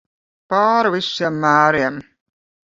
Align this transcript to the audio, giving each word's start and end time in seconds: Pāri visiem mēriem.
Pāri 0.53 0.91
visiem 0.95 1.39
mēriem. 1.45 2.03